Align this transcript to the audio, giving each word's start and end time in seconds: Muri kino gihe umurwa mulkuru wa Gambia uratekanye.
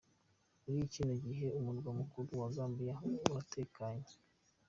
Muri 0.63 0.81
kino 0.93 1.13
gihe 1.25 1.45
umurwa 1.59 1.89
mulkuru 1.97 2.31
wa 2.41 2.47
Gambia 2.55 2.95
uratekanye. 3.29 4.11